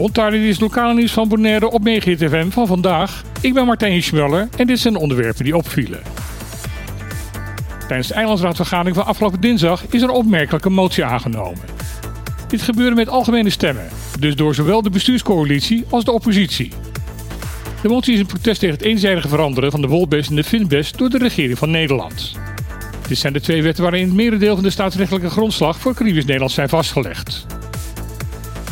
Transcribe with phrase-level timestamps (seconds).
[0.00, 3.22] Goedenavond, dit is lokale nieuws van Bonaire op FM van vandaag.
[3.40, 6.00] Ik ben Martijn Schmuller en dit zijn de onderwerpen die opvielen.
[7.88, 11.60] Tijdens de eilandsraadvergadering van afgelopen dinsdag is er een opmerkelijke motie aangenomen.
[12.48, 16.72] Dit gebeurde met algemene stemmen, dus door zowel de bestuurscoalitie als de oppositie.
[17.82, 20.98] De motie is een protest tegen het eenzijdige veranderen van de wolbest en de finbest
[20.98, 22.38] door de regering van Nederland.
[23.08, 26.52] Dit zijn de twee wetten waarin het merendeel van de staatsrechtelijke grondslag voor Caribisch Nederland
[26.52, 27.46] zijn vastgelegd.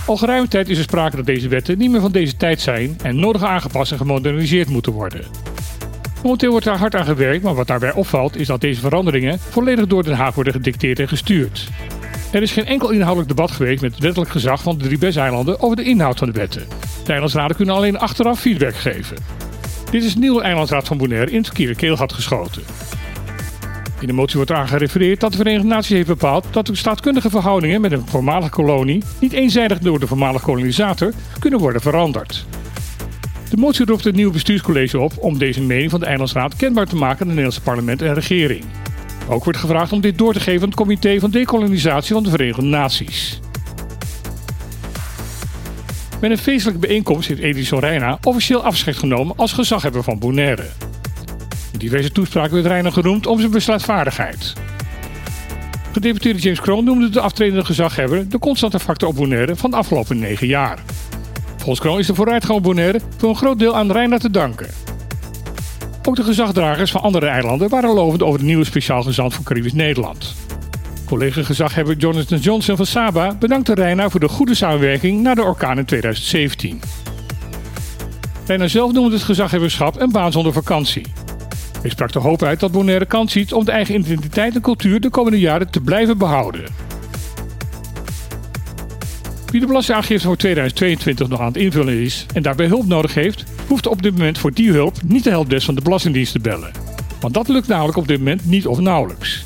[0.09, 2.97] Al geruime tijd is er sprake dat deze wetten niet meer van deze tijd zijn
[3.03, 5.25] en nodig aangepast en gemoderniseerd moeten worden.
[6.23, 9.87] Momenteel wordt daar hard aan gewerkt, maar wat daarbij opvalt is dat deze veranderingen volledig
[9.87, 11.69] door Den Haag worden gedicteerd en gestuurd.
[12.33, 15.61] Er is geen enkel inhoudelijk debat geweest met het wettelijk gezag van de drie BES-eilanden
[15.61, 16.67] over de inhoud van de wetten.
[17.05, 19.17] De eilandsraden kunnen alleen achteraf feedback geven.
[19.91, 22.63] Dit is de nieuwe eilandsraad van Bonaire in het verkeerde keelgat geschoten.
[24.01, 27.31] In de motie wordt eraan gerefereerd dat de Verenigde Naties heeft bepaald dat de staatkundige
[27.31, 32.47] verhoudingen met een voormalige kolonie niet eenzijdig door de voormalige kolonisator kunnen worden veranderd.
[33.51, 36.97] De motie roept het nieuwe bestuurscollege op om deze mening van de Eilandsraad kenbaar te
[36.97, 38.65] maken aan het Nederlandse parlement en regering.
[39.29, 42.31] Ook wordt gevraagd om dit door te geven aan het Comité van Dekolonisatie van de
[42.31, 43.41] Verenigde Naties.
[46.21, 50.67] Met een feestelijke bijeenkomst heeft Edison Reina officieel afscheid genomen als gezaghebber van Bonaire.
[51.79, 54.53] In diverse toespraken werd Reina genoemd om zijn besluitvaardigheid.
[55.93, 60.19] Gedeputeerde James Kroon noemde de aftredende gezaghebber de constante factor op Bonaire van de afgelopen
[60.19, 60.79] negen jaar.
[61.57, 64.69] Volgens Kroon is de vooruitgang op Bonaire voor een groot deel aan Reina te danken.
[66.09, 69.73] Ook de gezagdragers van andere eilanden waren lovend over de nieuwe speciaal gezant voor Caribisch
[69.73, 70.35] Nederland.
[71.05, 75.85] Collega-gezaghebber Jonathan Johnson van Saba bedankte Reina voor de goede samenwerking na de orkaan in
[75.85, 76.81] 2017.
[78.47, 81.18] Reina zelf noemde het gezaghebberschap een baan zonder vakantie.
[81.81, 85.01] Hij sprak de hoop uit dat Bonaire kans ziet om de eigen identiteit en cultuur
[85.01, 86.65] de komende jaren te blijven behouden.
[89.51, 93.45] Wie de belastingaangifte voor 2022 nog aan het invullen is en daarbij hulp nodig heeft,
[93.67, 96.71] hoeft op dit moment voor die hulp niet de helpdesk van de Belastingdienst te bellen.
[97.21, 99.45] Want dat lukt namelijk op dit moment niet of nauwelijks.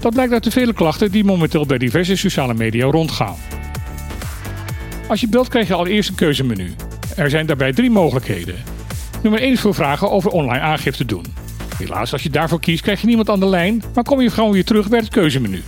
[0.00, 3.36] Dat blijkt uit de vele klachten die momenteel bij diverse sociale media rondgaan.
[5.08, 6.74] Als je belt krijg je allereerst een keuzemenu.
[7.16, 8.54] Er zijn daarbij drie mogelijkheden.
[9.22, 11.43] Nummer 1 is voor vragen over online aangifte doen.
[11.78, 14.52] Helaas, als je daarvoor kiest krijg je niemand aan de lijn, maar kom je gewoon
[14.52, 15.62] weer terug bij het keuzemenu.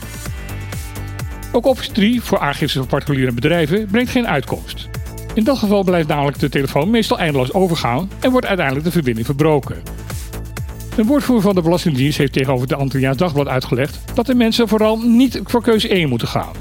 [1.52, 4.88] Ook optie 3 voor aangifte van particuliere bedrijven brengt geen uitkomst.
[5.34, 9.26] In dat geval blijft namelijk de telefoon meestal eindeloos overgaan en wordt uiteindelijk de verbinding
[9.26, 9.82] verbroken.
[10.96, 14.98] Een woordvoerder van de Belastingdienst heeft tegenover de Antilliaans Dagblad uitgelegd dat de mensen vooral
[14.98, 16.52] niet voor keuze 1 moeten gaan.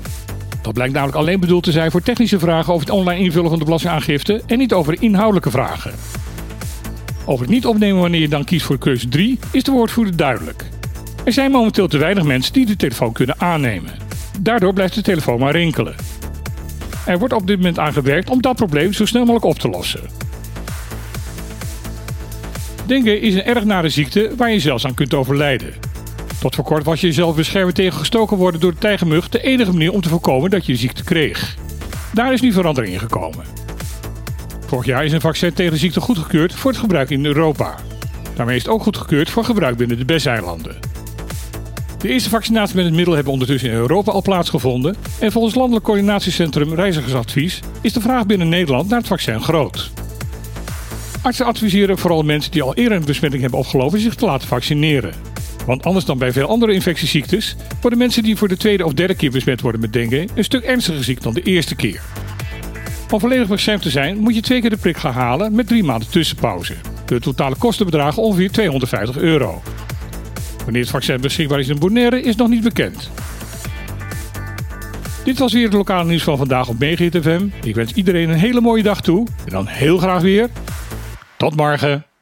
[0.62, 3.60] Dat blijkt namelijk alleen bedoeld te zijn voor technische vragen over het online invullen van
[3.60, 5.94] de belastingaangifte en niet over inhoudelijke vragen.
[7.26, 10.64] Over het niet opnemen wanneer je dan kiest voor keuze 3 is de woordvoerder duidelijk.
[11.24, 13.92] Er zijn momenteel te weinig mensen die de telefoon kunnen aannemen.
[14.40, 15.96] Daardoor blijft de telefoon maar rinkelen.
[17.06, 19.70] Er wordt op dit moment aan gewerkt om dat probleem zo snel mogelijk op te
[19.70, 20.02] lossen.
[22.86, 25.74] Dengue is een erg nare ziekte waar je zelfs aan kunt overlijden.
[26.40, 29.72] Tot voor kort was je jezelf beschermen tegen gestoken worden door de tijgermug de enige
[29.72, 31.56] manier om te voorkomen dat je de ziekte kreeg.
[32.14, 33.65] Daar is nu verandering in gekomen.
[34.76, 37.76] Vorig jaar is een vaccin tegen de ziekte goedgekeurd voor het gebruik in Europa.
[38.36, 40.76] Daarmee is het ook goedgekeurd voor gebruik binnen de BES-eilanden.
[41.98, 45.86] De eerste vaccinatie met het middel hebben ondertussen in Europa al plaatsgevonden en volgens Landelijk
[45.86, 49.92] Coördinatiecentrum Reizigersadvies is de vraag binnen Nederland naar het vaccin groot.
[51.22, 55.14] Artsen adviseren vooral mensen die al eerder een besmetting hebben opgelopen zich te laten vaccineren.
[55.66, 59.16] Want anders dan bij veel andere infectieziektes worden mensen die voor de tweede of derde
[59.16, 62.02] keer besmet worden met dengue een stuk ernstiger ziek dan de eerste keer.
[63.12, 65.84] Om volledig beschermd te zijn moet je twee keer de prik gaan halen met drie
[65.84, 66.76] maanden tussenpauze.
[67.06, 69.62] De totale kosten bedragen ongeveer 250 euro.
[70.64, 73.10] Wanneer het vaccin beschikbaar is in Bonaire is nog niet bekend.
[75.24, 77.48] Dit was weer het lokale nieuws van vandaag op Megahit FM.
[77.62, 80.50] Ik wens iedereen een hele mooie dag toe en dan heel graag weer.
[81.38, 82.15] Tot morgen.